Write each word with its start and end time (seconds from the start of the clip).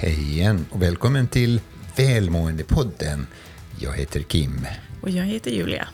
Hej 0.00 0.32
igen 0.32 0.66
och 0.70 0.82
välkommen 0.82 1.28
till 1.28 1.60
Välmåendepodden. 1.96 3.26
Jag 3.80 3.92
heter 3.92 4.20
Kim. 4.20 4.66
Och 5.02 5.10
jag 5.10 5.24
heter 5.24 5.50
Julia. 5.50 5.88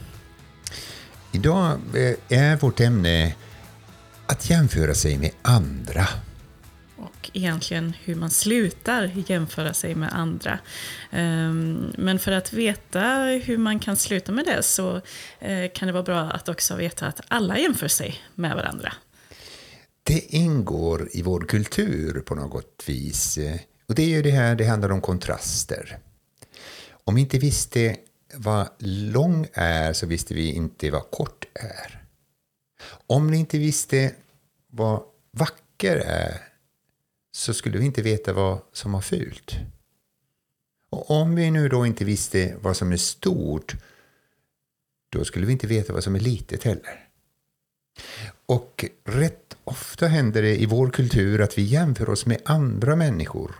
Idag 1.32 1.80
eh, 1.94 2.38
är 2.38 2.56
vårt 2.56 2.80
ämne 2.80 3.34
att 4.26 4.50
jämföra 4.50 4.94
sig 4.94 5.18
med 5.18 5.30
andra. 5.42 6.06
Och 6.96 7.30
egentligen 7.32 7.92
hur 8.04 8.14
man 8.14 8.30
slutar 8.30 9.10
jämföra 9.26 9.74
sig 9.74 9.94
med 9.94 10.12
andra. 10.12 10.58
Ehm, 11.10 11.92
men 11.98 12.18
för 12.18 12.32
att 12.32 12.52
veta 12.52 13.22
hur 13.44 13.58
man 13.58 13.78
kan 13.78 13.96
sluta 13.96 14.32
med 14.32 14.44
det 14.44 14.62
så 14.62 15.00
eh, 15.38 15.70
kan 15.74 15.86
det 15.86 15.92
vara 15.92 16.02
bra 16.02 16.20
att 16.20 16.48
också 16.48 16.76
veta 16.76 17.06
att 17.06 17.20
alla 17.28 17.58
jämför 17.58 17.88
sig 17.88 18.20
med 18.34 18.56
varandra. 18.56 18.92
Det 20.02 20.34
ingår 20.34 21.08
i 21.12 21.22
vår 21.22 21.40
kultur 21.40 22.20
på 22.20 22.34
något 22.34 22.84
vis. 22.86 23.38
Och 23.86 23.94
det 23.94 24.02
är 24.02 24.08
ju 24.08 24.22
det 24.22 24.30
här, 24.30 24.54
det 24.54 24.64
handlar 24.64 24.92
om 24.92 25.00
kontraster. 25.00 25.98
Om 26.90 27.14
vi 27.14 27.20
inte 27.20 27.38
visste 27.38 27.96
vad 28.34 28.68
lång 28.78 29.46
är 29.52 29.92
så 29.92 30.06
visste 30.06 30.34
vi 30.34 30.52
inte 30.52 30.90
vad 30.90 31.10
kort 31.10 31.46
är. 31.54 32.04
Om 33.06 33.30
ni 33.30 33.36
inte 33.36 33.58
visste 33.58 34.14
vad 34.66 35.02
vacker 35.30 35.96
är 35.96 36.40
så 37.32 37.54
skulle 37.54 37.78
vi 37.78 37.84
inte 37.84 38.02
veta 38.02 38.32
vad 38.32 38.58
som 38.72 38.92
var 38.92 39.00
fult. 39.00 39.54
Och 40.90 41.10
om 41.10 41.34
vi 41.34 41.50
nu 41.50 41.68
då 41.68 41.86
inte 41.86 42.04
visste 42.04 42.56
vad 42.60 42.76
som 42.76 42.92
är 42.92 42.96
stort 42.96 43.76
då 45.08 45.24
skulle 45.24 45.46
vi 45.46 45.52
inte 45.52 45.66
veta 45.66 45.92
vad 45.92 46.04
som 46.04 46.14
är 46.14 46.20
litet 46.20 46.62
heller. 46.62 47.08
Och 48.46 48.84
rätt 49.04 49.56
ofta 49.64 50.06
händer 50.06 50.42
det 50.42 50.56
i 50.56 50.66
vår 50.66 50.90
kultur 50.90 51.40
att 51.40 51.58
vi 51.58 51.62
jämför 51.62 52.10
oss 52.10 52.26
med 52.26 52.38
andra 52.44 52.96
människor 52.96 53.54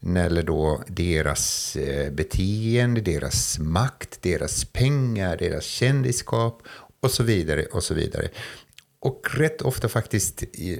när 0.00 0.30
det 0.30 0.42
då 0.42 0.82
deras 0.86 1.76
eh, 1.76 2.12
beteende, 2.12 3.00
deras 3.00 3.58
makt, 3.58 4.22
deras 4.22 4.64
pengar, 4.64 5.36
deras 5.36 5.64
kändisskap 5.64 6.62
och 7.00 7.10
så 7.10 7.22
vidare 7.22 7.64
och 7.64 7.82
så 7.82 7.94
vidare. 7.94 8.28
Och 9.00 9.26
rätt 9.30 9.62
ofta 9.62 9.88
faktiskt 9.88 10.42
eh, 10.42 10.78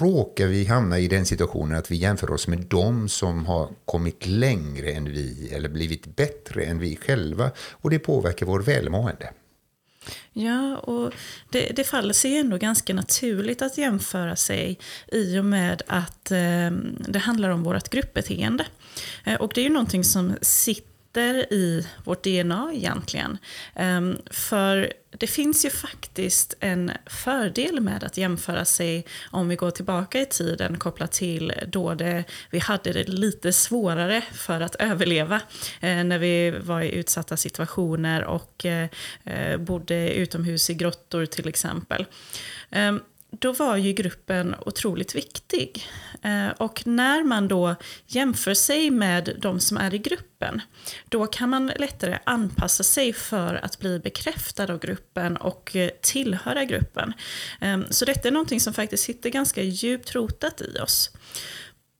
råkar 0.00 0.46
vi 0.46 0.64
hamna 0.64 0.98
i 0.98 1.08
den 1.08 1.26
situationen 1.26 1.78
att 1.78 1.90
vi 1.90 1.96
jämför 1.96 2.30
oss 2.30 2.48
med 2.48 2.58
dem 2.58 3.08
som 3.08 3.46
har 3.46 3.68
kommit 3.84 4.26
längre 4.26 4.90
än 4.92 5.04
vi 5.04 5.48
eller 5.52 5.68
blivit 5.68 6.16
bättre 6.16 6.64
än 6.64 6.78
vi 6.78 6.96
själva 6.96 7.50
och 7.70 7.90
det 7.90 7.98
påverkar 7.98 8.46
vår 8.46 8.60
välmående. 8.60 9.30
Ja, 10.32 10.76
och 10.76 11.12
det, 11.50 11.76
det 11.76 11.84
faller 11.84 12.14
sig 12.14 12.38
ändå 12.38 12.56
ganska 12.56 12.94
naturligt 12.94 13.62
att 13.62 13.78
jämföra 13.78 14.36
sig 14.36 14.78
i 15.12 15.38
och 15.38 15.44
med 15.44 15.82
att 15.86 16.30
eh, 16.30 16.70
det 17.08 17.18
handlar 17.18 17.50
om 17.50 17.62
vårt 17.62 17.88
gruppbeteende. 17.88 18.66
Eh, 19.24 19.34
och 19.34 19.52
det 19.54 19.60
är 19.60 19.64
ju 19.64 19.70
någonting 19.70 20.04
som 20.04 20.34
sitter 20.40 20.95
i 21.22 21.86
vårt 22.04 22.24
DNA 22.24 22.70
egentligen. 22.74 23.38
Ehm, 23.74 24.18
för 24.30 24.92
det 25.10 25.26
finns 25.26 25.64
ju 25.64 25.70
faktiskt 25.70 26.54
en 26.60 26.92
fördel 27.06 27.80
med 27.80 28.04
att 28.04 28.16
jämföra 28.16 28.64
sig 28.64 29.06
om 29.30 29.48
vi 29.48 29.56
går 29.56 29.70
tillbaka 29.70 30.20
i 30.20 30.26
tiden 30.26 30.78
kopplat 30.78 31.12
till 31.12 31.52
då 31.66 31.94
det, 31.94 32.24
vi 32.50 32.58
hade 32.58 32.92
det 32.92 33.08
lite 33.08 33.52
svårare 33.52 34.22
för 34.32 34.60
att 34.60 34.74
överleva 34.74 35.40
eh, 35.80 36.04
när 36.04 36.18
vi 36.18 36.50
var 36.50 36.80
i 36.80 36.94
utsatta 36.94 37.36
situationer 37.36 38.24
och 38.24 38.66
eh, 38.66 38.88
eh 39.24 39.56
bodde 39.56 40.14
utomhus 40.14 40.70
i 40.70 40.74
grottor 40.74 41.26
till 41.26 41.48
exempel. 41.48 42.06
Ehm, 42.70 43.00
då 43.38 43.52
var 43.52 43.76
ju 43.76 43.92
gruppen 43.92 44.54
otroligt 44.66 45.14
viktig. 45.14 45.88
Eh, 46.22 46.48
och 46.48 46.86
när 46.86 47.24
man 47.24 47.48
då 47.48 47.74
jämför 48.06 48.54
sig 48.54 48.90
med 48.90 49.36
de 49.38 49.60
som 49.60 49.76
är 49.76 49.94
i 49.94 49.98
gruppen, 49.98 50.60
då 51.08 51.26
kan 51.26 51.50
man 51.50 51.72
lättare 51.76 52.18
anpassa 52.24 52.82
sig 52.82 53.12
för 53.12 53.54
att 53.54 53.78
bli 53.78 53.98
bekräftad 53.98 54.72
av 54.72 54.78
gruppen 54.78 55.36
och 55.36 55.76
eh, 55.76 55.90
tillhöra 56.00 56.64
gruppen. 56.64 57.12
Ehm, 57.60 57.86
så 57.90 58.04
detta 58.04 58.28
är 58.28 58.32
någonting 58.32 58.60
som 58.60 58.74
faktiskt 58.74 59.04
sitter 59.04 59.30
ganska 59.30 59.62
djupt 59.62 60.14
rotat 60.14 60.60
i 60.60 60.78
oss. 60.78 61.10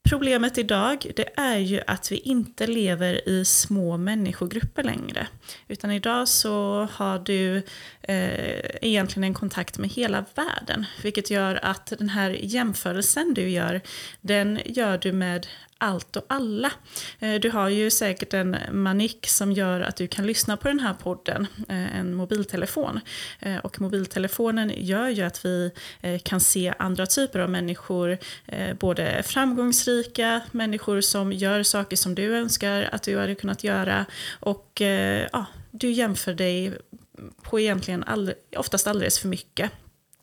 Problemet 0.08 0.58
idag 0.58 1.06
det 1.16 1.28
är 1.36 1.58
ju 1.58 1.80
att 1.86 2.12
vi 2.12 2.16
inte 2.16 2.66
lever 2.66 3.28
i 3.28 3.44
små 3.44 3.96
människogrupper 3.96 4.82
längre. 4.82 5.26
Utan 5.68 5.90
idag 5.90 6.28
så 6.28 6.88
har 6.92 7.18
du 7.18 7.56
eh, 8.02 8.60
egentligen 8.82 9.24
en 9.24 9.34
kontakt 9.34 9.78
med 9.78 9.90
hela 9.90 10.24
världen. 10.34 10.86
Vilket 11.02 11.30
gör 11.30 11.64
att 11.64 11.92
den 11.98 12.08
här 12.08 12.30
jämförelsen 12.30 13.34
du 13.34 13.48
gör, 13.48 13.80
den 14.20 14.60
gör 14.64 14.98
du 14.98 15.12
med 15.12 15.46
allt 15.78 16.16
och 16.16 16.24
alla. 16.28 16.72
Eh, 17.18 17.34
du 17.34 17.50
har 17.50 17.68
ju 17.68 17.90
säkert 17.90 18.34
en 18.34 18.56
manik 18.70 19.26
som 19.28 19.52
gör 19.52 19.80
att 19.80 19.96
du 19.96 20.06
kan 20.06 20.26
lyssna 20.26 20.56
på 20.56 20.68
den 20.68 20.80
här 20.80 20.94
podden, 20.94 21.46
eh, 21.68 21.98
en 21.98 22.14
mobiltelefon. 22.14 23.00
Eh, 23.40 23.56
och 23.56 23.80
mobiltelefonen 23.80 24.72
gör 24.76 25.08
ju 25.08 25.22
att 25.22 25.44
vi 25.44 25.70
kan 26.22 26.40
se 26.40 26.74
andra 26.78 27.06
typer 27.06 27.38
av 27.38 27.50
människor, 27.50 28.18
både 28.74 29.22
framgångsrika 29.22 30.40
människor 30.52 31.00
som 31.00 31.32
gör 31.32 31.62
saker 31.62 31.96
som 31.96 32.14
du 32.14 32.36
önskar 32.36 32.88
att 32.92 33.02
du 33.02 33.18
hade 33.18 33.34
kunnat 33.34 33.64
göra 33.64 34.06
och 34.40 34.82
ja, 35.32 35.46
du 35.70 35.90
jämför 35.90 36.34
dig 36.34 36.72
på 37.42 37.60
egentligen 37.60 38.04
all, 38.04 38.32
oftast 38.56 38.86
alldeles 38.86 39.18
för 39.18 39.28
mycket. 39.28 39.70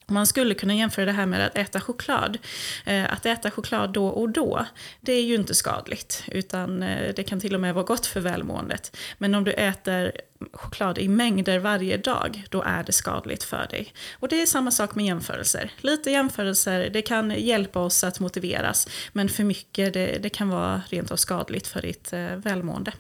Man 0.08 0.28
skulle 0.28 0.54
kunna 0.54 0.76
jämföra 0.76 1.06
det 1.06 1.12
här 1.12 1.26
med 1.26 1.46
att 1.46 1.58
äta 1.58 1.82
choklad. 1.82 2.38
Eh, 2.86 3.14
att 3.14 3.26
äta 3.26 3.52
choklad 3.52 3.94
då 3.94 4.08
och 4.08 4.30
då, 4.30 4.66
det 5.02 5.14
är 5.14 5.24
ju 5.24 5.36
inte 5.36 5.56
skadligt. 5.56 6.24
Utan 6.28 6.84
eh, 6.84 7.14
det 7.16 7.24
kan 7.24 7.40
till 7.40 7.56
och 7.56 7.62
med 7.62 7.74
vara 7.74 7.86
gott 7.86 8.06
för 8.06 8.20
välmåendet. 8.20 8.98
Men 9.18 9.36
om 9.36 9.44
du 9.44 9.52
äter 9.52 10.12
choklad 10.54 10.98
i 10.98 11.08
mängder 11.08 11.60
varje 11.60 11.98
dag, 11.98 12.44
då 12.50 12.62
är 12.62 12.84
det 12.84 12.92
skadligt 12.92 13.44
för 13.44 13.68
dig. 13.70 13.94
Och 14.14 14.28
det 14.28 14.42
är 14.42 14.46
samma 14.46 14.72
sak 14.72 14.96
med 14.96 15.06
jämförelser. 15.06 15.72
Lite 15.78 16.12
jämförelser, 16.12 16.90
det 16.90 17.02
kan 17.02 17.32
hjälpa 17.32 17.80
oss 17.80 18.04
att 18.04 18.20
motiveras. 18.20 18.88
Men 19.14 19.30
för 19.30 19.44
mycket, 19.44 19.94
det, 19.94 20.18
det 20.22 20.30
kan 20.30 20.50
vara 20.50 20.82
rent 20.90 21.12
av 21.12 21.16
skadligt 21.16 21.68
för 21.68 21.82
ditt 21.82 22.14
eh, 22.14 22.36
välmående. 22.36 22.92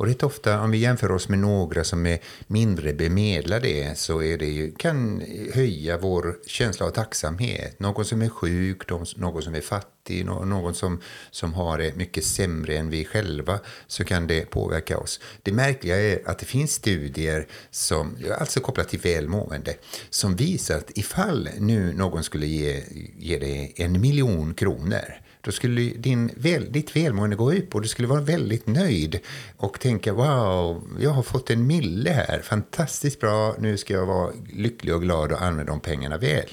Och 0.00 0.06
rätt 0.06 0.22
ofta 0.22 0.60
om 0.60 0.70
vi 0.70 0.78
jämför 0.78 1.12
oss 1.12 1.28
med 1.28 1.38
några 1.38 1.84
som 1.84 2.06
är 2.06 2.18
mindre 2.46 2.92
bemedlade 2.92 3.92
så 3.94 4.22
är 4.22 4.38
det 4.38 4.46
ju, 4.46 4.72
kan 4.72 5.22
höja 5.54 5.98
vår 5.98 6.36
känsla 6.46 6.86
av 6.86 6.90
tacksamhet. 6.90 7.80
Någon 7.80 8.04
som 8.04 8.22
är 8.22 8.28
sjuk, 8.28 8.90
någon 9.16 9.42
som 9.42 9.54
är 9.54 9.60
fattig, 9.60 9.99
någon 10.24 10.74
som, 10.74 11.00
som 11.30 11.54
har 11.54 11.78
det 11.78 11.96
mycket 11.96 12.24
sämre 12.24 12.76
än 12.76 12.90
vi 12.90 13.04
själva 13.04 13.60
så 13.86 14.04
kan 14.04 14.26
det 14.26 14.50
påverka 14.50 14.98
oss. 14.98 15.20
Det 15.42 15.52
märkliga 15.52 15.96
är 15.96 16.28
att 16.28 16.38
det 16.38 16.46
finns 16.46 16.72
studier, 16.72 17.46
som, 17.70 18.16
alltså 18.38 18.60
kopplat 18.60 18.88
till 18.88 19.00
välmående, 19.00 19.74
som 20.10 20.36
visar 20.36 20.76
att 20.76 20.98
ifall 20.98 21.48
nu 21.58 21.92
någon 21.92 22.24
skulle 22.24 22.46
ge, 22.46 22.82
ge 23.18 23.38
dig 23.38 23.72
en 23.76 24.00
miljon 24.00 24.54
kronor 24.54 25.20
då 25.40 25.52
skulle 25.52 25.80
din 25.80 26.30
väl, 26.36 26.72
ditt 26.72 26.96
välmående 26.96 27.36
gå 27.36 27.52
upp 27.52 27.74
och 27.74 27.82
du 27.82 27.88
skulle 27.88 28.08
vara 28.08 28.20
väldigt 28.20 28.66
nöjd 28.66 29.20
och 29.56 29.80
tänka 29.80 30.12
wow, 30.12 30.88
jag 31.00 31.10
har 31.10 31.22
fått 31.22 31.50
en 31.50 31.66
mille 31.66 32.10
här, 32.10 32.40
fantastiskt 32.42 33.20
bra, 33.20 33.56
nu 33.58 33.76
ska 33.76 33.94
jag 33.94 34.06
vara 34.06 34.32
lycklig 34.52 34.94
och 34.94 35.02
glad 35.02 35.32
och 35.32 35.42
använda 35.42 35.72
de 35.72 35.80
pengarna 35.80 36.18
väl. 36.18 36.48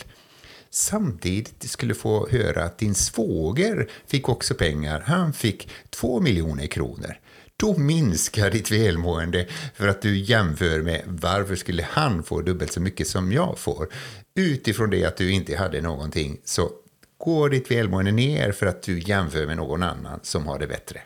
Samtidigt 0.78 1.70
skulle 1.70 1.94
få 1.94 2.30
höra 2.30 2.64
att 2.64 2.78
din 2.78 2.96
svåger 2.96 3.90
fick 4.08 4.30
också 4.30 4.54
pengar, 4.54 5.04
han 5.06 5.34
fick 5.34 5.70
två 5.90 6.20
miljoner 6.20 6.68
kronor 6.68 7.18
då 7.58 7.78
minskar 7.78 8.52
ditt 8.52 8.72
välmående 8.72 9.48
för 9.76 9.88
att 9.88 10.02
du 10.02 10.18
jämför 10.18 10.82
med 10.82 11.02
varför 11.06 11.56
skulle 11.56 11.84
han 11.84 12.24
få 12.24 12.42
dubbelt 12.42 12.74
så 12.74 12.82
mycket 12.82 13.08
som 13.08 13.32
jag 13.32 13.60
får. 13.60 13.88
Utifrån 14.36 14.90
det 14.90 15.06
att 15.06 15.18
du 15.18 15.32
inte 15.32 15.56
hade 15.56 15.82
någonting 15.82 16.38
så 16.44 16.72
går 17.18 17.50
ditt 17.50 17.72
välmående 17.72 18.12
ner 18.12 18.52
för 18.52 18.66
att 18.66 18.84
du 18.84 19.00
jämför 19.00 19.46
med 19.46 19.58
någon 19.58 19.84
annan 19.84 20.20
som 20.24 20.48
har 20.48 20.60
det 20.60 20.68
bättre. 20.68 21.02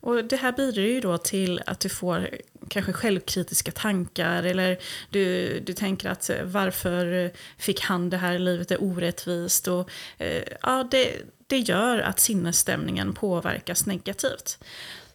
Och 0.00 0.24
det 0.24 0.36
här 0.36 0.52
bidrar 0.52 0.82
ju 0.82 1.00
då 1.00 1.18
till 1.18 1.62
att 1.66 1.80
du 1.80 1.88
får 1.88 2.30
kanske 2.68 2.92
självkritiska 2.92 3.72
tankar 3.72 4.42
eller 4.42 4.78
du, 5.10 5.60
du 5.60 5.72
tänker 5.72 6.08
att 6.08 6.30
eh, 6.30 6.42
varför 6.44 7.30
fick 7.58 7.80
han 7.80 8.10
det 8.10 8.16
här 8.16 8.38
livet 8.38 8.70
är 8.70 8.82
orättvist 8.82 9.68
och 9.68 9.90
eh, 10.18 10.42
ja, 10.62 10.88
det, 10.90 11.12
det 11.46 11.58
gör 11.58 11.98
att 11.98 12.20
sinnesstämningen 12.20 13.14
påverkas 13.14 13.86
negativt. 13.86 14.58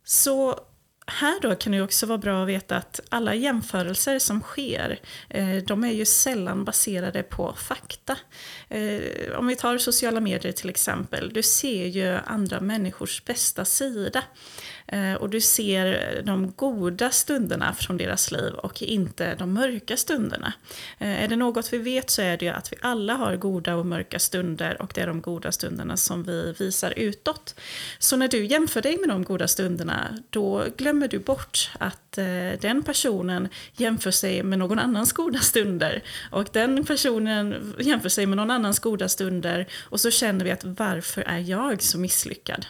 Så 0.03 0.59
här 1.07 1.39
då 1.41 1.55
kan 1.55 1.71
det 1.71 1.81
också 1.81 2.05
vara 2.05 2.17
bra 2.17 2.41
att 2.43 2.49
veta 2.49 2.77
att 2.77 2.99
alla 3.09 3.35
jämförelser 3.35 4.19
som 4.19 4.41
sker, 4.41 4.99
eh, 5.29 5.55
de 5.55 5.83
är 5.83 5.91
ju 5.91 6.05
sällan 6.05 6.65
baserade 6.65 7.23
på 7.23 7.53
fakta. 7.57 8.17
Eh, 8.69 9.37
om 9.37 9.47
vi 9.47 9.55
tar 9.55 9.77
sociala 9.77 10.19
medier 10.19 10.51
till 10.51 10.69
exempel, 10.69 11.33
du 11.33 11.43
ser 11.43 11.85
ju 11.85 12.17
andra 12.25 12.59
människors 12.59 13.25
bästa 13.25 13.65
sida. 13.65 14.23
Eh, 14.87 15.13
och 15.13 15.29
du 15.29 15.41
ser 15.41 16.21
de 16.25 16.51
goda 16.55 17.09
stunderna 17.09 17.73
från 17.73 17.97
deras 17.97 18.31
liv 18.31 18.53
och 18.53 18.81
inte 18.81 19.35
de 19.35 19.53
mörka 19.53 19.97
stunderna. 19.97 20.53
Eh, 20.99 21.23
är 21.23 21.27
det 21.27 21.35
något 21.35 21.73
vi 21.73 21.77
vet 21.77 22.09
så 22.09 22.21
är 22.21 22.37
det 22.37 22.45
ju 22.45 22.51
att 22.51 22.71
vi 22.73 22.77
alla 22.81 23.13
har 23.13 23.35
goda 23.35 23.75
och 23.75 23.85
mörka 23.85 24.19
stunder 24.19 24.81
och 24.81 24.91
det 24.95 25.01
är 25.01 25.07
de 25.07 25.21
goda 25.21 25.51
stunderna 25.51 25.97
som 25.97 26.23
vi 26.23 26.55
visar 26.59 26.93
utåt. 26.97 27.55
Så 27.99 28.17
när 28.17 28.27
du 28.27 28.45
jämför 28.45 28.81
dig 28.81 28.97
med 28.97 29.09
de 29.09 29.23
goda 29.23 29.47
stunderna, 29.47 30.19
då 30.29 30.65
glömmer 30.77 31.07
du 31.07 31.19
bort 31.19 31.71
att 31.79 32.17
eh, 32.17 32.25
den 32.61 32.83
personen 32.83 33.47
jämför 33.73 34.11
sig 34.11 34.43
med 34.43 34.59
någon 34.59 34.79
annans 34.79 35.13
goda 35.13 35.39
stunder 35.39 36.03
och 36.31 36.47
den 36.51 36.85
personen 36.85 37.73
jämför 37.79 38.09
sig 38.09 38.25
med 38.25 38.37
någon 38.37 38.51
annans 38.51 38.79
goda 38.79 39.09
stunder 39.09 39.67
och 39.89 39.99
så 39.99 40.11
känner 40.11 40.45
vi 40.45 40.51
att 40.51 40.63
varför 40.63 41.21
är 41.21 41.39
jag 41.39 41.81
så 41.81 41.97
misslyckad? 41.97 42.65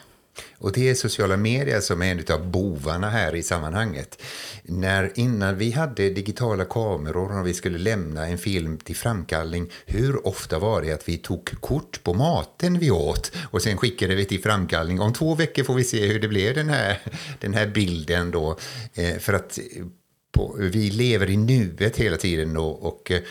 Och 0.57 0.71
det 0.71 0.89
är 0.89 0.95
sociala 0.95 1.37
medier 1.37 1.79
som 1.79 2.01
är 2.01 2.11
en 2.11 2.23
av 2.35 2.47
bovarna 2.47 3.09
här 3.09 3.35
i 3.35 3.43
sammanhanget. 3.43 4.21
När, 4.63 5.11
innan 5.15 5.57
vi 5.57 5.71
hade 5.71 6.09
digitala 6.09 6.65
kameror 6.65 7.39
och 7.39 7.47
vi 7.47 7.53
skulle 7.53 7.77
lämna 7.77 8.27
en 8.27 8.37
film 8.37 8.77
till 8.77 8.95
framkallning, 8.95 9.71
hur 9.85 10.27
ofta 10.27 10.59
var 10.59 10.81
det 10.81 10.91
att 10.91 11.09
vi 11.09 11.17
tog 11.17 11.61
kort 11.61 12.03
på 12.03 12.13
maten 12.13 12.79
vi 12.79 12.91
åt 12.91 13.31
och 13.51 13.61
sen 13.61 13.77
skickade 13.77 14.15
vi 14.15 14.25
till 14.25 14.41
framkallning. 14.41 14.99
Om 14.99 15.13
två 15.13 15.35
veckor 15.35 15.63
får 15.63 15.73
vi 15.73 15.83
se 15.83 16.07
hur 16.07 16.19
det 16.19 16.27
blev 16.27 16.55
den 16.55 16.69
här, 16.69 16.99
den 17.39 17.53
här 17.53 17.67
bilden 17.67 18.31
då. 18.31 18.57
Eh, 18.93 19.17
för 19.17 19.33
att 19.33 19.57
eh, 19.57 19.85
på, 20.31 20.55
vi 20.59 20.89
lever 20.89 21.29
i 21.29 21.37
nuet 21.37 21.97
hela 21.97 22.17
tiden 22.17 22.53
då, 22.53 22.65
och 22.65 23.11
eh, 23.11 23.21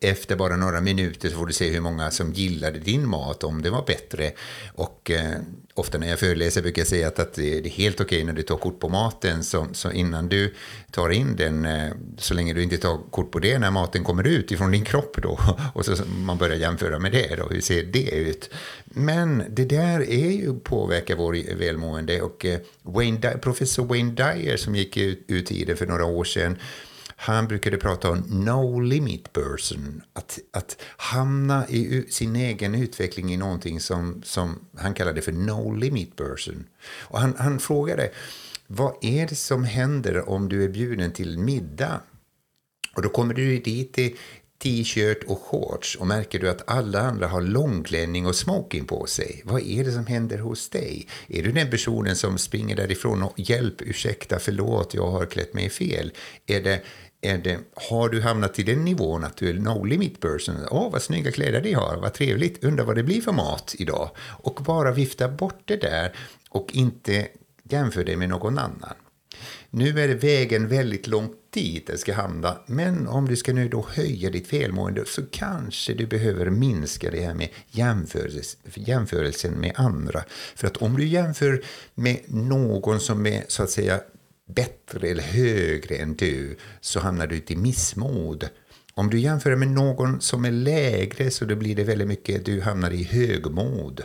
efter 0.00 0.36
bara 0.36 0.56
några 0.56 0.80
minuter 0.80 1.28
så 1.28 1.36
får 1.36 1.46
du 1.46 1.52
se 1.52 1.70
hur 1.70 1.80
många 1.80 2.10
som 2.10 2.32
gillade 2.32 2.78
din 2.78 3.08
mat, 3.08 3.44
om 3.44 3.62
det 3.62 3.70
var 3.70 3.84
bättre. 3.86 4.32
Och 4.74 5.10
eh, 5.10 5.40
ofta 5.74 5.98
när 5.98 6.08
jag 6.08 6.18
föreläser 6.18 6.62
brukar 6.62 6.80
jag 6.80 6.86
säga 6.86 7.08
att, 7.08 7.18
att 7.18 7.34
det 7.34 7.58
är 7.58 7.70
helt 7.70 8.00
okej 8.00 8.24
när 8.24 8.32
du 8.32 8.42
tar 8.42 8.56
kort 8.56 8.80
på 8.80 8.88
maten, 8.88 9.44
så, 9.44 9.66
så, 9.72 9.90
innan 9.90 10.28
du 10.28 10.54
tar 10.90 11.10
in 11.10 11.36
den, 11.36 11.64
eh, 11.64 11.90
så 12.18 12.34
länge 12.34 12.54
du 12.54 12.62
inte 12.62 12.78
tar 12.78 12.98
kort 13.10 13.30
på 13.30 13.38
det 13.38 13.58
när 13.58 13.70
maten 13.70 14.04
kommer 14.04 14.26
ut 14.26 14.50
ifrån 14.50 14.70
din 14.70 14.84
kropp 14.84 15.16
då, 15.22 15.38
och 15.74 15.84
så 15.84 16.04
man 16.06 16.38
börjar 16.38 16.56
jämföra 16.56 16.98
med 16.98 17.12
det 17.12 17.36
då, 17.36 17.48
hur 17.50 17.60
ser 17.60 17.82
det 17.84 18.10
ut? 18.10 18.50
Men 18.84 19.44
det 19.48 19.64
där 19.64 20.10
är 20.10 20.30
ju 20.30 20.60
påverkar 20.60 21.16
vår 21.16 21.54
välmående 21.54 22.22
och 22.22 22.44
eh, 22.44 22.60
Wayne, 22.82 23.38
professor 23.42 23.84
Wayne 23.84 24.12
Dyer 24.12 24.56
som 24.56 24.76
gick 24.76 24.96
ut, 24.96 25.24
ut 25.28 25.52
i 25.52 25.64
det 25.64 25.76
för 25.76 25.86
några 25.86 26.04
år 26.04 26.24
sedan, 26.24 26.58
han 27.22 27.48
brukade 27.48 27.76
prata 27.76 28.10
om 28.10 28.18
no 28.28 28.80
limit 28.80 29.32
person. 29.32 30.02
Att, 30.12 30.38
att 30.52 30.82
hamna 30.96 31.68
i 31.68 32.06
sin 32.10 32.36
egen 32.36 32.74
utveckling 32.74 33.32
i 33.32 33.36
någonting 33.36 33.80
som, 33.80 34.22
som 34.22 34.58
han 34.76 34.94
kallade 34.94 35.22
för 35.22 35.32
no 35.32 35.74
limit 35.74 36.16
person. 36.16 36.64
Och 36.98 37.20
han, 37.20 37.34
han 37.38 37.58
frågade 37.58 38.10
vad 38.66 38.94
är 39.00 39.26
det 39.26 39.34
som 39.34 39.64
händer 39.64 40.28
om 40.28 40.48
du 40.48 40.64
är 40.64 40.68
bjuden 40.68 41.12
till 41.12 41.38
middag? 41.38 42.00
Och 42.96 43.02
då 43.02 43.08
kommer 43.08 43.34
du 43.34 43.58
dit 43.58 43.98
i 43.98 44.16
t-shirt 44.62 45.24
och 45.26 45.42
shorts 45.42 45.96
och 45.96 46.06
märker 46.06 46.38
du 46.38 46.50
att 46.50 46.70
alla 46.70 47.00
andra 47.00 47.26
har 47.26 47.40
långklänning 47.40 48.26
och 48.26 48.36
smoking 48.36 48.84
på 48.84 49.06
sig. 49.06 49.42
Vad 49.44 49.62
är 49.62 49.84
det 49.84 49.92
som 49.92 50.06
händer 50.06 50.38
hos 50.38 50.68
dig? 50.68 51.06
Är 51.28 51.42
du 51.42 51.52
den 51.52 51.70
personen 51.70 52.16
som 52.16 52.38
springer 52.38 52.76
därifrån 52.76 53.22
och 53.22 53.40
hjälp, 53.40 53.82
ursäkta, 53.82 54.38
förlåt, 54.38 54.94
jag 54.94 55.10
har 55.10 55.26
klätt 55.26 55.54
mig 55.54 55.70
fel? 55.70 56.12
Är 56.46 56.60
det 56.60 56.82
är 57.22 57.38
det, 57.38 57.58
har 57.74 58.08
du 58.08 58.20
hamnat 58.20 58.58
i 58.58 58.62
den 58.62 58.84
nivån 58.84 59.24
att 59.24 59.36
du 59.36 59.48
är 59.48 59.54
no 59.54 59.84
limit 59.84 60.20
person? 60.20 60.56
Åh, 60.70 60.86
oh, 60.86 60.92
vad 60.92 61.02
snygga 61.02 61.32
kläder 61.32 61.60
de 61.60 61.72
har, 61.72 61.96
vad 61.96 62.14
trevligt, 62.14 62.64
undrar 62.64 62.84
vad 62.84 62.96
det 62.96 63.02
blir 63.02 63.20
för 63.20 63.32
mat 63.32 63.74
idag. 63.78 64.10
Och 64.18 64.60
bara 64.64 64.92
vifta 64.92 65.28
bort 65.28 65.62
det 65.64 65.76
där 65.76 66.12
och 66.50 66.70
inte 66.72 67.28
jämför 67.62 68.04
dig 68.04 68.16
med 68.16 68.28
någon 68.28 68.58
annan. 68.58 68.94
Nu 69.70 70.00
är 70.00 70.14
vägen 70.14 70.68
väldigt 70.68 71.06
långt 71.06 71.39
dit 71.52 71.86
det 71.86 71.98
ska 71.98 72.14
hamna, 72.14 72.58
men 72.66 73.06
om 73.06 73.28
du 73.28 73.36
ska 73.36 73.52
nu 73.52 73.68
då 73.68 73.86
höja 73.90 74.30
ditt 74.30 74.52
välmående 74.52 75.04
så 75.06 75.22
kanske 75.30 75.94
du 75.94 76.06
behöver 76.06 76.50
minska 76.50 77.10
det 77.10 77.20
här 77.20 77.34
med 77.34 77.48
jämförelsen 78.74 79.52
med 79.52 79.72
andra. 79.74 80.24
För 80.54 80.66
att 80.66 80.76
om 80.76 80.96
du 80.96 81.06
jämför 81.06 81.62
med 81.94 82.18
någon 82.26 83.00
som 83.00 83.26
är 83.26 83.44
så 83.48 83.62
att 83.62 83.70
säga 83.70 84.00
bättre 84.54 85.08
eller 85.08 85.22
högre 85.22 85.96
än 85.96 86.14
du 86.14 86.56
så 86.80 87.00
hamnar 87.00 87.26
du 87.26 87.42
i 87.46 87.56
missmod. 87.56 88.48
Om 88.94 89.10
du 89.10 89.18
jämför 89.18 89.56
med 89.56 89.68
någon 89.68 90.20
som 90.20 90.44
är 90.44 90.50
lägre 90.50 91.30
så 91.30 91.44
då 91.44 91.56
blir 91.56 91.76
det 91.76 91.84
väldigt 91.84 92.08
mycket 92.08 92.44
du 92.44 92.60
hamnar 92.60 92.90
i 92.90 93.02
högmod. 93.02 94.02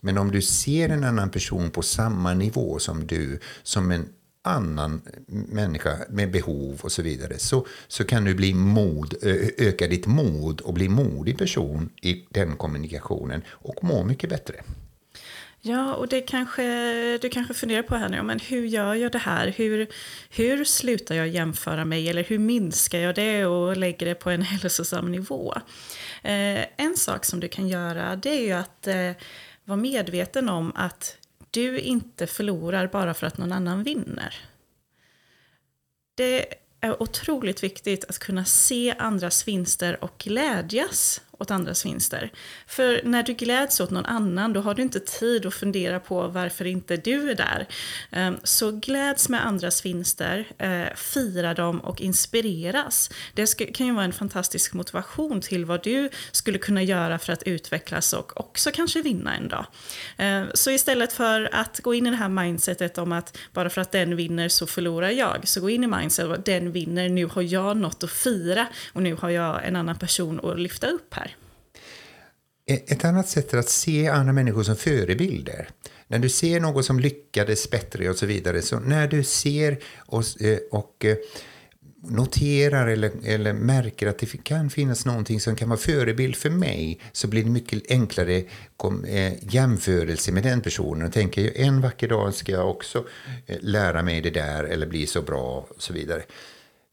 Men 0.00 0.18
om 0.18 0.30
du 0.30 0.42
ser 0.42 0.88
en 0.88 1.04
annan 1.04 1.30
person 1.30 1.70
på 1.70 1.82
samma 1.82 2.34
nivå 2.34 2.78
som 2.78 3.06
du, 3.06 3.40
som 3.62 3.90
en 3.90 4.08
annan 4.42 5.02
människa 5.48 5.98
med 6.08 6.30
behov 6.30 6.80
och 6.82 6.92
så 6.92 7.02
vidare, 7.02 7.38
så, 7.38 7.66
så 7.88 8.04
kan 8.04 8.24
du 8.24 8.34
bli 8.34 8.54
mod, 8.54 9.14
öka 9.58 9.88
ditt 9.88 10.06
mod 10.06 10.60
och 10.60 10.74
bli 10.74 10.88
modig 10.88 11.38
person 11.38 11.90
i 12.02 12.24
den 12.30 12.56
kommunikationen 12.56 13.42
och 13.50 13.84
må 13.84 14.04
mycket 14.04 14.30
bättre. 14.30 14.54
Ja, 15.64 15.94
och 15.94 16.08
det 16.08 16.20
kanske, 16.20 16.62
du 17.18 17.28
kanske 17.28 17.54
funderar 17.54 17.82
på 17.82 17.96
här 17.96 18.08
nu, 18.08 18.22
men 18.22 18.38
hur 18.38 18.66
gör 18.66 18.94
jag 18.94 19.12
det 19.12 19.18
här? 19.18 19.54
Hur, 19.56 19.86
hur 20.30 20.64
slutar 20.64 21.14
jag 21.14 21.28
jämföra 21.28 21.84
mig? 21.84 22.08
Eller 22.08 22.24
hur 22.24 22.38
minskar 22.38 22.98
jag 22.98 23.14
det 23.14 23.46
och 23.46 23.76
lägger 23.76 24.06
det 24.06 24.14
på 24.14 24.30
en 24.30 24.42
hälsosam 24.62 25.12
nivå? 25.12 25.54
Eh, 26.22 26.60
en 26.76 26.96
sak 26.96 27.24
som 27.24 27.40
du 27.40 27.48
kan 27.48 27.68
göra, 27.68 28.16
det 28.16 28.30
är 28.30 28.46
ju 28.46 28.52
att 28.52 28.86
eh, 28.86 29.10
vara 29.64 29.76
medveten 29.76 30.48
om 30.48 30.72
att 30.74 31.16
du 31.52 31.78
inte 31.78 32.26
förlorar 32.26 32.86
bara 32.86 33.14
för 33.14 33.26
att 33.26 33.38
någon 33.38 33.52
annan 33.52 33.82
vinner. 33.82 34.34
Det 36.14 36.54
är 36.80 37.02
otroligt 37.02 37.62
viktigt 37.62 38.04
att 38.04 38.18
kunna 38.18 38.44
se 38.44 38.94
andras 38.98 39.48
vinster 39.48 40.04
och 40.04 40.18
glädjas 40.18 41.20
åt 41.42 41.50
andras 41.50 41.86
vinster. 41.86 42.32
För 42.66 43.00
när 43.04 43.22
du 43.22 43.32
gläds 43.32 43.80
åt 43.80 43.90
någon 43.90 44.06
annan, 44.06 44.52
då 44.52 44.60
har 44.60 44.74
du 44.74 44.82
inte 44.82 45.00
tid 45.00 45.46
att 45.46 45.54
fundera 45.54 46.00
på 46.00 46.28
varför 46.28 46.64
inte 46.64 46.96
du 46.96 47.30
är 47.30 47.34
där. 47.34 47.66
Ehm, 48.10 48.36
så 48.44 48.70
gläds 48.70 49.28
med 49.28 49.46
andras 49.46 49.84
vinster, 49.84 50.46
eh, 50.58 50.94
fira 50.96 51.54
dem 51.54 51.80
och 51.80 52.00
inspireras. 52.00 53.10
Det 53.34 53.74
kan 53.74 53.86
ju 53.86 53.92
vara 53.92 54.04
en 54.04 54.12
fantastisk 54.12 54.74
motivation 54.74 55.40
till 55.40 55.64
vad 55.64 55.82
du 55.82 56.08
skulle 56.32 56.58
kunna 56.58 56.82
göra 56.82 57.18
för 57.18 57.32
att 57.32 57.42
utvecklas 57.42 58.12
och 58.12 58.40
också 58.40 58.70
kanske 58.70 59.02
vinna 59.02 59.36
en 59.36 59.48
dag. 59.48 59.66
Ehm, 60.16 60.46
så 60.54 60.70
istället 60.70 61.12
för 61.12 61.48
att 61.52 61.80
gå 61.80 61.94
in 61.94 62.06
i 62.06 62.10
det 62.10 62.16
här 62.16 62.28
mindsetet 62.28 62.98
om 62.98 63.12
att 63.12 63.38
bara 63.52 63.70
för 63.70 63.80
att 63.80 63.92
den 63.92 64.16
vinner 64.16 64.48
så 64.48 64.66
förlorar 64.66 65.10
jag, 65.10 65.48
så 65.48 65.60
gå 65.60 65.70
in 65.70 65.84
i 65.84 65.86
mindsetet 65.86 66.38
att 66.38 66.44
den 66.44 66.72
vinner, 66.72 67.08
nu 67.08 67.26
har 67.26 67.42
jag 67.42 67.76
något 67.76 68.04
att 68.04 68.10
fira 68.10 68.66
och 68.92 69.02
nu 69.02 69.14
har 69.14 69.30
jag 69.30 69.64
en 69.64 69.76
annan 69.76 69.98
person 69.98 70.40
att 70.50 70.60
lyfta 70.60 70.86
upp 70.86 71.14
här. 71.14 71.31
Ett 72.66 73.04
annat 73.04 73.28
sätt 73.28 73.54
är 73.54 73.58
att 73.58 73.68
se 73.68 74.08
andra 74.08 74.32
människor 74.32 74.62
som 74.62 74.76
förebilder. 74.76 75.68
När 76.06 76.18
du 76.18 76.28
ser 76.28 76.60
någon 76.60 76.84
som 76.84 77.00
lyckades 77.00 77.70
bättre 77.70 78.10
och 78.10 78.16
så 78.16 78.26
vidare, 78.26 78.62
så 78.62 78.80
när 78.80 79.08
du 79.08 79.24
ser 79.24 79.78
och, 79.98 80.42
eh, 80.42 80.58
och 80.70 81.04
eh, 81.04 81.16
noterar 82.02 82.88
eller, 82.88 83.12
eller 83.24 83.52
märker 83.52 84.06
att 84.06 84.18
det 84.18 84.44
kan 84.44 84.70
finnas 84.70 85.06
någonting 85.06 85.40
som 85.40 85.56
kan 85.56 85.68
vara 85.68 85.78
förebild 85.78 86.36
för 86.36 86.50
mig 86.50 87.00
så 87.12 87.28
blir 87.28 87.44
det 87.44 87.50
mycket 87.50 87.90
enklare 87.90 88.44
kom, 88.76 89.04
eh, 89.04 89.32
jämförelse 89.54 90.32
med 90.32 90.42
den 90.42 90.60
personen. 90.60 91.06
Och 91.06 91.12
tänker 91.12 91.52
en 91.56 91.80
vacker 91.80 92.08
dag 92.08 92.34
ska 92.34 92.52
jag 92.52 92.70
också 92.70 93.06
eh, 93.46 93.56
lära 93.60 94.02
mig 94.02 94.20
det 94.20 94.30
där 94.30 94.64
eller 94.64 94.86
bli 94.86 95.06
så 95.06 95.22
bra 95.22 95.66
och 95.68 95.82
så 95.82 95.92
vidare. 95.92 96.22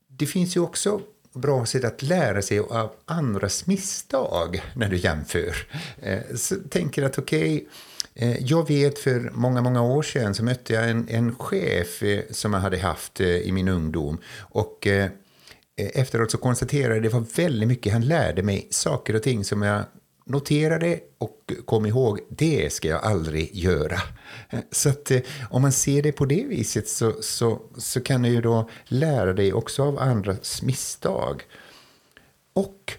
Det 0.07 0.25
finns 0.25 0.55
ju 0.55 0.59
också 0.59 1.01
bra 1.33 1.65
sätt 1.65 1.83
att 1.83 2.01
lära 2.01 2.41
sig 2.41 2.59
av 2.59 2.91
andras 3.05 3.67
misstag 3.67 4.61
när 4.73 4.89
du 4.89 4.97
jämför. 4.97 5.55
Eh, 6.01 6.19
så 6.35 6.55
tänker 6.55 7.03
att 7.03 7.17
okej, 7.17 7.67
okay, 8.15 8.37
jag 8.39 8.67
vet 8.67 8.99
för 8.99 9.31
många, 9.33 9.61
många 9.61 9.81
år 9.81 10.03
sedan 10.03 10.35
så 10.35 10.43
mötte 10.43 10.73
jag 10.73 10.89
en, 10.89 11.07
en 11.09 11.35
chef 11.35 12.03
eh, 12.03 12.23
som 12.31 12.53
jag 12.53 12.59
hade 12.59 12.77
haft 12.77 13.21
i 13.21 13.51
min 13.51 13.67
ungdom. 13.67 14.17
Och 14.37 14.87
efteråt 15.75 16.31
så 16.31 16.37
konstaterade 16.37 16.95
jag 16.95 16.97
att 16.97 17.11
det 17.11 17.17
var 17.17 17.43
väldigt 17.43 17.67
mycket 17.67 17.93
han 17.93 18.05
lärde 18.05 18.43
mig, 18.43 18.67
saker 18.69 19.15
och 19.15 19.23
ting 19.23 19.43
som 19.43 19.61
jag 19.61 19.83
Notera 20.29 20.79
det 20.79 20.99
och 21.17 21.53
kom 21.65 21.85
ihåg, 21.85 22.19
det 22.29 22.73
ska 22.73 22.87
jag 22.87 23.03
aldrig 23.03 23.55
göra. 23.55 24.01
Så 24.71 24.89
att 24.89 25.11
eh, 25.11 25.21
om 25.49 25.61
man 25.61 25.71
ser 25.71 26.01
det 26.01 26.11
på 26.11 26.25
det 26.25 26.43
viset 26.43 26.87
så, 26.87 27.13
så, 27.21 27.61
så 27.77 28.01
kan 28.01 28.21
du 28.21 28.29
ju 28.29 28.41
då 28.41 28.69
lära 28.85 29.33
dig 29.33 29.53
också 29.53 29.83
av 29.83 29.99
andras 29.99 30.61
misstag. 30.61 31.43
Och 32.53 32.93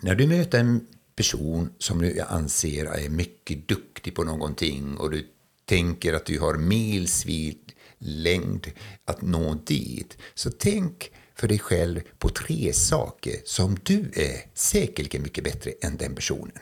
när 0.00 0.14
du 0.14 0.26
möter 0.26 0.60
en 0.60 0.86
person 1.16 1.72
som 1.78 1.98
du 1.98 2.20
anser 2.20 2.84
är 2.84 3.08
mycket 3.08 3.68
duktig 3.68 4.14
på 4.14 4.24
någonting 4.24 4.96
och 4.96 5.10
du 5.10 5.26
tänker 5.64 6.14
att 6.14 6.26
du 6.26 6.40
har 6.40 6.54
milsvid 6.54 7.72
längd 7.98 8.72
att 9.04 9.22
nå 9.22 9.54
dit, 9.54 10.18
så 10.34 10.50
tänk 10.50 11.10
för 11.34 11.48
dig 11.48 11.58
själv 11.58 12.00
på 12.18 12.28
tre 12.28 12.72
saker 12.72 13.36
som 13.44 13.78
du 13.82 14.10
är 14.14 14.40
säkerligen 14.54 15.22
mycket 15.22 15.44
bättre 15.44 15.72
än 15.82 15.96
den 15.96 16.14
personen. 16.14 16.58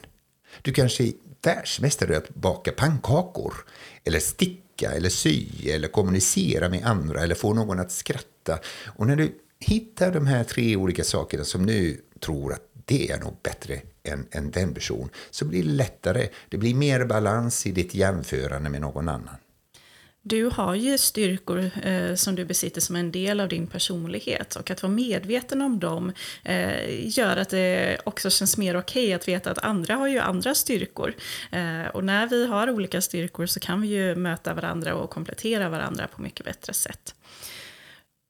Du 0.62 0.72
kanske 0.72 1.04
är 1.04 1.12
världsmästare 1.42 2.16
att 2.16 2.34
baka 2.34 2.72
pannkakor 2.72 3.54
eller 4.04 4.20
sticka 4.20 4.90
eller 4.90 5.08
sy 5.08 5.46
eller 5.70 5.88
kommunicera 5.88 6.68
med 6.68 6.84
andra 6.84 7.20
eller 7.20 7.34
få 7.34 7.54
någon 7.54 7.80
att 7.80 7.92
skratta. 7.92 8.58
Och 8.86 9.06
när 9.06 9.16
du 9.16 9.38
hittar 9.58 10.12
de 10.12 10.26
här 10.26 10.44
tre 10.44 10.76
olika 10.76 11.04
sakerna 11.04 11.44
som 11.44 11.62
nu 11.62 12.00
tror 12.20 12.52
att 12.52 12.68
det 12.84 13.10
är 13.10 13.20
nog 13.20 13.36
bättre 13.42 13.80
än, 14.02 14.26
än 14.30 14.50
den 14.50 14.74
personen, 14.74 15.10
så 15.30 15.44
blir 15.44 15.62
det 15.62 15.68
lättare. 15.68 16.28
Det 16.48 16.58
blir 16.58 16.74
mer 16.74 17.04
balans 17.04 17.66
i 17.66 17.72
ditt 17.72 17.94
jämförande 17.94 18.70
med 18.70 18.80
någon 18.80 19.08
annan. 19.08 19.36
Du 20.24 20.46
har 20.46 20.74
ju 20.74 20.98
styrkor 20.98 21.70
eh, 21.82 22.14
som 22.14 22.34
du 22.34 22.44
besitter 22.44 22.80
som 22.80 22.96
en 22.96 23.12
del 23.12 23.40
av 23.40 23.48
din 23.48 23.66
personlighet 23.66 24.56
och 24.56 24.70
att 24.70 24.82
vara 24.82 24.92
medveten 24.92 25.62
om 25.62 25.78
dem 25.78 26.12
eh, 26.44 27.18
gör 27.18 27.36
att 27.36 27.48
det 27.48 27.98
också 28.04 28.30
känns 28.30 28.56
mer 28.56 28.76
okej 28.76 29.04
okay 29.04 29.14
att 29.14 29.28
veta 29.28 29.50
att 29.50 29.58
andra 29.58 29.94
har 29.94 30.08
ju 30.08 30.18
andra 30.18 30.54
styrkor. 30.54 31.14
Eh, 31.50 31.86
och 31.94 32.04
när 32.04 32.26
vi 32.26 32.46
har 32.46 32.70
olika 32.70 33.00
styrkor 33.00 33.46
så 33.46 33.60
kan 33.60 33.80
vi 33.80 33.88
ju 33.88 34.14
möta 34.14 34.54
varandra 34.54 34.94
och 34.94 35.10
komplettera 35.10 35.68
varandra 35.68 36.06
på 36.06 36.22
mycket 36.22 36.46
bättre 36.46 36.72
sätt. 36.72 37.14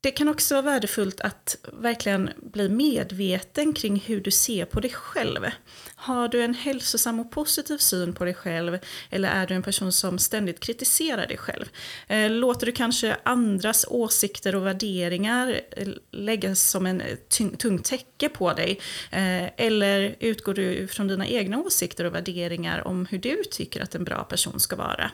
Det 0.03 0.11
kan 0.11 0.29
också 0.29 0.55
vara 0.55 0.63
värdefullt 0.63 1.21
att 1.21 1.57
verkligen 1.73 2.31
bli 2.37 2.69
medveten 2.69 3.73
kring 3.73 4.03
hur 4.07 4.21
du 4.21 4.31
ser 4.31 4.65
på 4.65 4.81
dig 4.81 4.91
själv. 4.91 5.47
Har 5.95 6.29
du 6.29 6.43
en 6.43 6.55
hälsosam 6.55 7.21
och 7.21 7.31
positiv 7.31 7.79
syn 7.79 8.13
på 8.13 8.25
dig 8.25 8.35
själv 8.35 8.79
eller 9.11 9.29
är 9.29 9.47
du 9.47 9.55
en 9.55 9.63
person 9.63 9.93
som 9.93 10.19
ständigt 10.19 10.61
kritiserar 10.61 11.27
dig 11.27 11.37
själv? 11.37 11.65
Eh, 12.09 12.31
låter 12.31 12.67
du 12.67 12.73
kanske 12.73 13.17
andras 13.23 13.87
åsikter 13.89 14.55
och 14.55 14.67
värderingar 14.67 15.61
eh, 15.71 15.89
läggas 16.11 16.61
som 16.71 16.87
en 16.87 17.01
eh, 17.01 17.17
tung 17.59 17.79
täcke 17.79 18.29
på 18.29 18.53
dig? 18.53 18.81
Eller 19.11 20.17
utgår 20.21 20.55
du 20.55 20.89
från 20.89 21.09
dina 21.09 21.27
egna 21.27 21.59
åsikter 21.59 22.05
och 22.05 22.15
värderingar 22.15 22.89
om 22.89 23.07
hur 23.07 23.19
du 23.19 23.43
tycker 23.51 23.83
att 23.83 23.95
en 23.95 24.05
bra 24.05 24.25
person 24.25 24.61
ska 24.61 24.77
vara? 24.77 25.11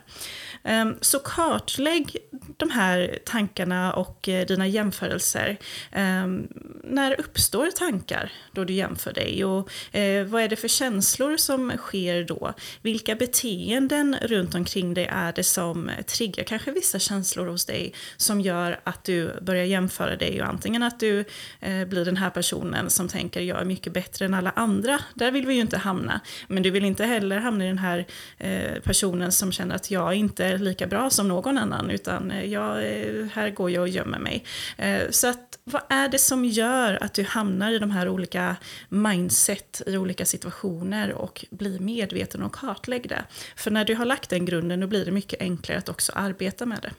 Ehm, 0.64 0.94
så 1.00 1.18
kartlägg 1.18 2.16
de 2.56 2.70
här 2.70 3.18
tankarna 3.24 3.92
och 3.92 4.18
dina 4.22 4.68
jämförelser. 4.78 5.58
Ehm, 5.92 6.48
när 6.84 7.20
uppstår 7.20 7.70
tankar 7.70 8.32
då 8.52 8.64
du 8.64 8.72
jämför 8.72 9.12
dig? 9.12 9.44
Och 9.44 9.70
eh, 9.96 10.24
vad 10.26 10.42
är 10.42 10.48
det 10.48 10.56
för 10.56 10.68
känslor 10.68 11.36
som 11.36 11.72
sker 11.76 12.24
då? 12.24 12.54
Vilka 12.82 13.14
beteenden 13.14 14.16
runt 14.22 14.54
omkring 14.54 14.94
dig 14.94 15.06
är 15.10 15.32
det 15.32 15.44
som 15.44 15.90
triggar 16.06 16.44
kanske 16.44 16.72
vissa 16.72 16.98
känslor 16.98 17.46
hos 17.46 17.64
dig 17.64 17.92
som 18.16 18.40
gör 18.40 18.80
att 18.84 19.04
du 19.04 19.40
börjar 19.42 19.64
jämföra 19.64 20.16
dig 20.16 20.42
och 20.42 20.48
antingen 20.48 20.82
att 20.82 21.00
du 21.00 21.24
eh, 21.60 21.84
blir 21.84 22.04
den 22.04 22.16
här 22.16 22.30
personen 22.30 22.90
som 22.90 23.08
tänker 23.08 23.40
jag 23.40 23.60
är 23.60 23.64
mycket 23.64 23.92
bättre 23.92 24.24
än 24.24 24.34
alla 24.34 24.50
andra. 24.56 25.00
Där 25.14 25.30
vill 25.30 25.46
vi 25.46 25.54
ju 25.54 25.60
inte 25.60 25.78
hamna. 25.78 26.20
Men 26.48 26.62
du 26.62 26.70
vill 26.70 26.84
inte 26.84 27.04
heller 27.04 27.38
hamna 27.38 27.64
i 27.64 27.68
den 27.68 27.78
här 27.78 28.06
eh, 28.38 28.82
personen 28.82 29.32
som 29.32 29.52
känner 29.52 29.74
att 29.74 29.90
jag 29.90 30.14
inte 30.14 30.44
är 30.44 30.58
lika 30.58 30.86
bra 30.86 31.10
som 31.10 31.28
någon 31.28 31.58
annan 31.58 31.90
utan 31.90 32.30
eh, 32.30 32.44
jag, 32.44 32.76
eh, 32.78 33.26
här 33.32 33.50
går 33.50 33.70
jag 33.70 33.82
och 33.82 33.88
gömmer 33.88 34.18
mig. 34.18 34.44
Eh, 34.76 35.10
så 35.10 35.26
att 35.26 35.58
vad 35.64 35.82
är 35.88 36.08
det 36.08 36.18
som 36.18 36.44
gör 36.44 37.02
att 37.02 37.14
du 37.14 37.22
hamnar 37.22 37.72
i 37.72 37.78
de 37.78 37.90
här 37.90 38.08
olika 38.08 38.56
mindset 38.88 39.82
i 39.86 39.96
olika 39.96 40.26
situationer 40.26 41.12
och 41.12 41.44
blir 41.50 41.78
medveten 41.78 42.42
och 42.42 42.54
kartlägg 42.54 43.08
det? 43.08 43.24
För 43.56 43.70
när 43.70 43.84
du 43.84 43.94
har 43.94 44.04
lagt 44.04 44.30
den 44.30 44.44
grunden 44.44 44.80
då 44.80 44.86
blir 44.86 45.04
det 45.04 45.10
mycket 45.10 45.40
enklare 45.40 45.78
att 45.78 45.88
också 45.88 46.12
arbeta 46.12 46.66
med 46.66 46.78
det. 46.82 46.90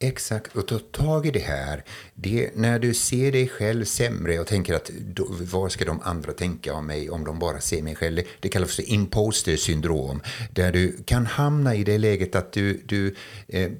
Exakt, 0.00 0.56
och 0.56 0.68
ta 0.68 0.78
tag 0.78 1.26
i 1.26 1.30
det 1.30 1.38
här. 1.38 1.84
Det, 2.14 2.50
när 2.54 2.78
du 2.78 2.94
ser 2.94 3.32
dig 3.32 3.48
själv 3.48 3.84
sämre 3.84 4.38
och 4.38 4.46
tänker 4.46 4.74
att 4.74 4.88
då, 4.88 5.26
vad 5.28 5.72
ska 5.72 5.84
de 5.84 6.00
andra 6.00 6.32
tänka 6.32 6.74
om 6.74 6.86
mig 6.86 7.10
om 7.10 7.24
de 7.24 7.38
bara 7.38 7.60
ser 7.60 7.82
mig 7.82 7.94
själv? 7.94 8.22
Det 8.40 8.48
kallas 8.48 8.76
för 8.76 8.90
imposter 8.90 9.56
syndrom. 9.56 10.22
Där 10.52 10.72
du 10.72 10.96
kan 11.04 11.26
hamna 11.26 11.74
i 11.74 11.84
det 11.84 11.98
läget 11.98 12.34
att 12.34 12.52
du, 12.52 12.82
du 12.86 13.14
eh, 13.48 13.70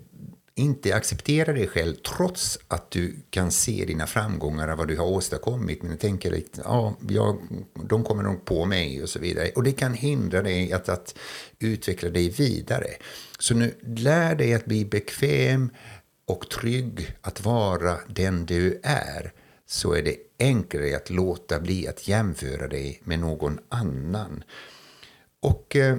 inte 0.57 0.95
acceptera 0.95 1.53
dig 1.53 1.69
själv 1.69 1.95
trots 1.95 2.59
att 2.69 2.91
du 2.91 3.17
kan 3.31 3.51
se 3.51 3.85
dina 3.85 4.07
framgångar 4.07 4.69
och 4.69 4.79
vad 4.79 4.89
du 4.89 4.97
har 4.97 5.07
åstadkommit. 5.07 5.83
Men 5.83 5.99
tänker 5.99 6.31
lite, 6.31 6.61
ja, 6.65 6.97
jag, 7.09 7.39
de 7.75 8.05
kommer 8.05 8.23
nog 8.23 8.45
på 8.45 8.65
mig 8.65 9.03
och 9.03 9.09
så 9.09 9.19
vidare. 9.19 9.51
Och 9.55 9.63
det 9.63 9.73
kan 9.73 9.95
hindra 9.95 10.43
dig 10.43 10.73
att, 10.73 10.89
att 10.89 11.15
utveckla 11.59 12.11
dig 12.11 12.29
vidare. 12.29 12.89
Så 13.39 13.55
nu 13.55 13.75
lär 13.83 14.35
dig 14.35 14.55
att 14.55 14.65
bli 14.65 14.85
bekväm 14.85 15.71
och 16.27 16.49
trygg 16.49 17.17
att 17.21 17.45
vara 17.45 17.99
den 18.09 18.47
du 18.47 18.81
är 18.83 19.33
så 19.67 19.93
är 19.93 20.03
det 20.03 20.17
enklare 20.39 20.97
att 20.97 21.11
låta 21.11 21.61
bli 21.61 21.89
att 21.89 22.09
jämföra 22.09 22.69
dig 22.69 23.01
med 23.05 23.19
någon 23.19 23.59
annan. 23.69 24.45
Och... 25.41 25.77
Eh, 25.77 25.97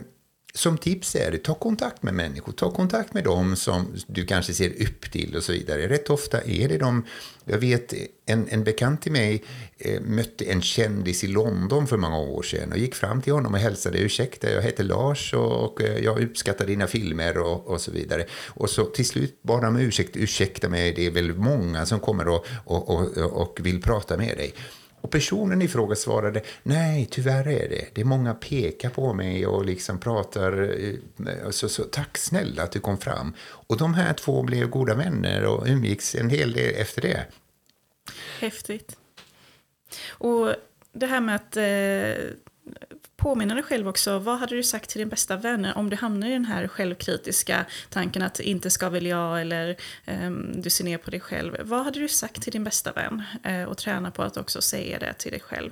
som 0.56 0.78
tips 0.78 1.16
är 1.16 1.32
det, 1.32 1.38
ta 1.38 1.54
kontakt 1.54 2.04
med 2.04 2.14
människor. 2.14 2.52
Ta 2.52 2.72
kontakt 2.72 3.14
med 3.14 3.24
dem 3.24 3.56
som 3.56 3.94
du 4.08 4.26
kanske 4.26 4.54
ser 4.54 4.70
upp 4.82 5.12
till 5.12 5.36
och 5.36 5.44
så 5.44 5.52
vidare. 5.52 5.88
Rätt 5.88 6.10
ofta 6.10 6.42
är 6.42 6.70
det 6.70 6.78
de... 6.78 7.06
Jag 7.46 7.58
vet, 7.58 7.94
en, 8.26 8.48
en 8.50 8.64
bekant 8.64 9.02
till 9.02 9.12
mig 9.12 9.44
eh, 9.78 10.02
mötte 10.02 10.46
en 10.46 10.62
kändis 10.62 11.24
i 11.24 11.28
London 11.28 11.88
för 11.88 11.98
många 11.98 12.18
år 12.18 12.44
sedan 12.44 12.72
och 12.72 12.78
gick 12.78 12.96
fram 12.96 13.22
till 13.22 13.34
honom 13.34 13.54
och 13.54 13.60
hälsade. 13.60 13.98
Ursäkta, 13.98 14.52
jag 14.52 14.62
heter 14.62 14.84
Lars 14.84 15.34
och, 15.34 15.64
och 15.64 15.82
eh, 15.82 16.04
jag 16.04 16.24
uppskattar 16.24 16.66
dina 16.66 16.88
filmer 16.88 17.38
och, 17.38 17.68
och 17.68 17.82
så 17.82 17.92
vidare. 17.92 18.26
Och 18.48 18.70
så 18.70 18.86
till 18.86 19.06
slut 19.06 19.44
bad 19.44 19.64
han 19.64 19.76
om 19.76 19.82
ursäkt. 19.82 20.16
Ursäkta 20.16 20.70
mig, 20.70 20.94
det 20.94 21.06
är 21.06 21.12
väl 21.12 21.36
många 21.36 21.86
som 21.86 22.00
kommer 22.00 22.28
och, 22.28 22.46
och, 22.66 22.90
och, 22.90 23.18
och 23.18 23.60
vill 23.62 23.82
prata 23.82 24.18
med 24.18 24.38
dig. 24.38 24.54
Och 25.06 25.12
personen 25.12 25.62
i 25.62 25.68
fråga 25.68 25.96
svarade, 25.96 26.42
nej 26.64 27.08
tyvärr 27.12 27.48
är 27.48 27.70
det. 27.70 27.86
Det 27.94 28.02
är 28.02 28.06
många 28.06 28.34
pekar 28.34 28.90
på 28.90 29.14
mig 29.14 29.48
och 29.48 29.66
liksom 29.66 30.00
pratar, 30.00 30.76
eh, 30.80 31.50
så, 31.50 31.70
så 31.70 31.84
tack 31.84 32.18
snälla 32.18 32.64
att 32.64 32.72
du 32.72 32.80
kom 32.80 32.98
fram. 32.98 33.34
Och 33.40 33.78
de 33.78 33.94
här 33.94 34.14
två 34.14 34.44
blev 34.44 34.70
goda 34.70 34.96
vänner 34.96 35.46
och 35.46 35.68
umgicks 35.68 36.16
en 36.16 36.30
hel 36.30 36.54
del 36.54 36.76
efter 36.76 37.02
det. 37.02 37.26
Häftigt. 38.40 38.98
Och 40.08 40.56
det 40.92 41.06
här 41.06 41.22
med 41.22 41.36
att 41.36 41.58
eh, 41.58 42.36
påminna 43.18 43.54
dig 43.54 43.64
själv 43.64 43.88
också, 43.88 44.20
vad 44.20 44.40
hade 44.40 44.56
du 44.56 44.64
sagt 44.64 44.90
till 44.90 45.00
din 45.00 45.10
bästa 45.10 45.38
vän 45.38 45.66
om 45.76 45.90
du 45.90 45.96
hamnar 45.96 46.28
i 46.28 46.32
den 46.32 46.46
här 46.46 46.68
självkritiska 46.68 47.66
tanken 47.90 48.22
att 48.22 48.40
inte 48.40 48.70
ska 48.70 48.90
väl 48.90 49.06
jag 49.06 49.42
eller 49.42 49.76
um, 50.08 50.62
du 50.62 50.70
ser 50.70 50.84
ner 50.84 50.98
på 50.98 51.12
dig 51.12 51.20
själv. 51.20 51.58
Vad 51.62 51.86
hade 51.86 52.00
du 52.00 52.08
sagt 52.08 52.42
till 52.42 52.52
din 52.52 52.64
bästa 52.64 52.92
vän? 52.92 53.24
Uh, 53.48 53.64
och 53.64 53.78
träna 53.78 54.12
på 54.12 54.24
att 54.24 54.38
också 54.38 54.62
säga 54.62 55.00
det 55.00 55.14
till 55.14 55.32
dig 55.32 55.40
själv. 55.40 55.72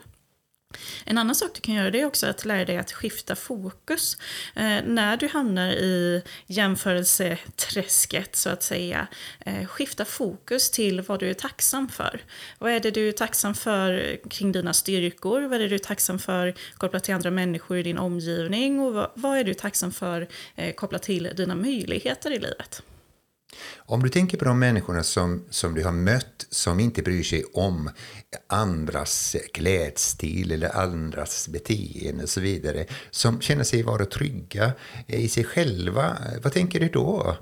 En 1.06 1.18
annan 1.18 1.36
sak 1.36 1.52
du 1.54 1.62
kan 1.62 1.76
göra 1.76 1.92
det 1.92 2.02
är 2.02 2.06
också 2.06 2.28
att 2.28 2.46
lära 2.46 2.66
dig 2.66 2.78
att 2.78 2.92
skifta 2.92 3.36
fokus. 3.36 4.18
Eh, 4.56 4.84
när 4.86 5.18
du 5.18 5.28
hamnar 5.28 5.70
i 5.70 6.24
jämförelseträsket 6.48 8.36
så 8.36 8.50
att 8.50 8.64
säga, 8.64 9.08
eh, 9.40 9.66
skifta 9.66 10.06
fokus 10.06 10.72
till 10.72 11.02
vad 11.02 11.20
du 11.20 11.30
är 11.30 11.34
tacksam 11.34 11.90
för. 11.90 12.22
Vad 12.60 12.72
är 12.72 12.80
det 12.80 12.92
du 12.92 13.08
är 13.08 13.12
tacksam 13.12 13.56
för 13.56 14.18
kring 14.30 14.52
dina 14.52 14.74
styrkor? 14.74 15.42
Vad 15.42 15.54
är 15.54 15.60
det 15.60 15.68
du 15.68 15.76
är 15.76 15.80
tacksam 15.80 16.20
för 16.20 16.54
kopplat 16.78 17.04
till 17.04 17.14
andra 17.14 17.32
människor 17.32 17.78
i 17.78 17.84
din 17.84 17.98
omgivning? 17.98 18.80
Och 18.80 18.94
vad, 18.94 19.12
vad 19.14 19.38
är 19.38 19.44
du 19.44 19.54
tacksam 19.54 19.92
för 19.92 20.28
eh, 20.56 20.74
kopplat 20.74 21.04
till 21.04 21.30
dina 21.36 21.56
möjligheter 21.56 22.32
i 22.32 22.40
livet? 22.40 22.84
Om 23.78 24.04
du 24.04 24.10
tänker 24.10 24.38
på 24.38 24.46
de 24.46 24.60
människorna 24.60 25.04
som, 25.04 25.46
som 25.50 25.76
du 25.76 25.84
har 25.84 25.92
mött 25.92 26.46
som 26.50 26.80
inte 26.80 27.02
bryr 27.02 27.24
sig 27.24 27.44
om 27.54 27.90
andras 28.48 29.36
klädstil 29.54 30.52
eller 30.52 30.78
andras 30.78 31.48
beteende 31.48 32.24
och 32.24 32.30
så 32.30 32.42
vidare, 32.42 32.86
som 33.12 33.42
känner 33.42 33.64
sig 33.64 33.84
vara 33.84 34.06
trygga 34.06 34.72
i 35.08 35.28
sig 35.30 35.44
själva, 35.44 36.18
vad 36.44 36.54
tänker 36.54 36.80
du 36.80 36.90
då? 36.90 37.38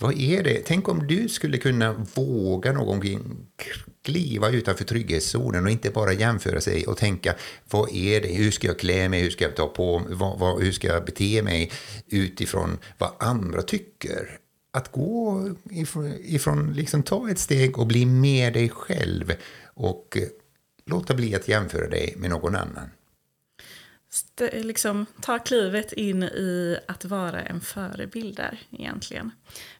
Vad 0.00 0.20
är 0.20 0.42
det? 0.42 0.62
Tänk 0.66 0.88
om 0.88 1.06
du 1.06 1.28
skulle 1.28 1.58
kunna 1.58 2.06
våga 2.14 2.72
någon 2.72 3.00
gång 3.00 3.46
kliva 4.04 4.48
utanför 4.50 4.84
trygghetszonen 4.84 5.64
och 5.64 5.70
inte 5.70 5.90
bara 5.90 6.12
jämföra 6.12 6.60
sig 6.60 6.86
och 6.86 6.96
tänka 6.96 7.34
vad 7.70 7.92
är 7.92 8.20
det, 8.20 8.28
hur 8.28 8.50
ska 8.50 8.66
jag 8.66 8.78
klä 8.78 9.08
mig, 9.08 9.22
hur 9.22 9.30
ska 9.30 9.44
jag 9.44 9.56
ta 9.56 9.68
på 9.68 9.98
mig, 9.98 10.64
hur 10.64 10.72
ska 10.72 10.88
jag 10.88 11.04
bete 11.04 11.42
mig 11.42 11.72
utifrån 12.06 12.78
vad 12.98 13.10
andra 13.18 13.62
tycker 13.62 14.38
att 14.70 14.92
gå 14.92 15.48
ifrån, 15.70 16.14
ifrån 16.22 16.72
liksom 16.72 17.02
ta 17.02 17.30
ett 17.30 17.38
steg 17.38 17.78
och 17.78 17.86
bli 17.86 18.06
med 18.06 18.52
dig 18.52 18.68
själv 18.68 19.32
och 19.64 20.16
eh, 20.16 20.28
låta 20.84 21.14
bli 21.14 21.34
att 21.34 21.48
jämföra 21.48 21.88
dig 21.88 22.14
med 22.16 22.30
någon 22.30 22.56
annan. 22.56 22.90
St 24.10 24.62
liksom, 24.62 25.06
ta 25.20 25.38
klivet 25.38 25.92
in 25.92 26.22
i 26.22 26.78
att 26.88 27.04
vara 27.04 27.42
en 27.42 27.60
förebild 27.60 28.36
där 28.36 28.60
egentligen. 28.70 29.30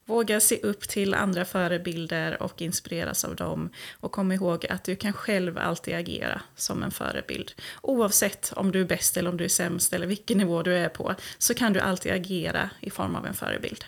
Våga 0.04 0.40
se 0.40 0.60
upp 0.62 0.88
till 0.88 1.14
andra 1.14 1.44
förebilder 1.44 2.42
och 2.42 2.62
inspireras 2.62 3.24
av 3.24 3.36
dem. 3.36 3.70
Och 4.00 4.12
kom 4.12 4.32
ihåg 4.32 4.66
att 4.66 4.84
du 4.84 4.96
kan 4.96 5.12
själv 5.12 5.58
alltid 5.58 5.94
agera 5.94 6.42
som 6.56 6.82
en 6.82 6.90
förebild. 6.90 7.52
Oavsett 7.82 8.52
om 8.56 8.72
du 8.72 8.80
är 8.80 8.84
bäst 8.84 9.16
eller 9.16 9.30
om 9.30 9.36
du 9.36 9.44
är 9.44 9.48
sämst 9.48 9.92
eller 9.92 10.06
vilken 10.06 10.38
nivå 10.38 10.62
du 10.62 10.74
är 10.74 10.88
på 10.88 11.14
så 11.38 11.54
kan 11.54 11.72
du 11.72 11.80
alltid 11.80 12.12
agera 12.12 12.70
i 12.80 12.90
form 12.90 13.14
av 13.14 13.26
en 13.26 13.34
förebild. 13.34 13.84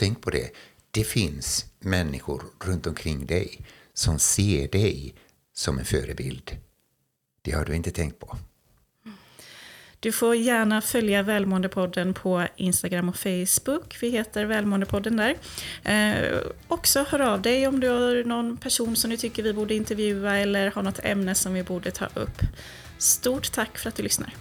Tänk 0.00 0.20
på 0.20 0.30
det, 0.30 0.50
det 0.90 1.04
finns 1.04 1.64
människor 1.78 2.42
runt 2.64 2.86
omkring 2.86 3.26
dig 3.26 3.58
som 3.94 4.18
ser 4.18 4.68
dig 4.68 5.14
som 5.52 5.78
en 5.78 5.84
förebild. 5.84 6.56
Det 7.42 7.50
har 7.52 7.64
du 7.64 7.74
inte 7.74 7.90
tänkt 7.90 8.18
på. 8.18 8.36
Du 10.00 10.12
får 10.12 10.36
gärna 10.36 10.80
följa 10.80 11.22
Välmåendepodden 11.22 12.14
på 12.14 12.46
Instagram 12.56 13.08
och 13.08 13.16
Facebook. 13.16 13.96
Vi 14.00 14.10
heter 14.10 14.44
Välmåendepodden 14.44 15.16
där. 15.16 15.36
Eh, 15.84 16.38
också 16.68 17.04
hör 17.08 17.20
av 17.20 17.42
dig 17.42 17.66
om 17.66 17.80
du 17.80 17.88
har 17.88 18.24
någon 18.24 18.56
person 18.56 18.96
som 18.96 19.10
du 19.10 19.16
tycker 19.16 19.42
vi 19.42 19.52
borde 19.52 19.74
intervjua 19.74 20.36
eller 20.36 20.70
har 20.70 20.82
något 20.82 21.00
ämne 21.02 21.34
som 21.34 21.54
vi 21.54 21.62
borde 21.62 21.90
ta 21.90 22.06
upp. 22.14 22.40
Stort 22.98 23.52
tack 23.52 23.78
för 23.78 23.88
att 23.88 23.96
du 23.96 24.02
lyssnar. 24.02 24.34